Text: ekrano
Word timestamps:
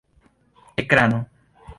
ekrano 0.81 1.19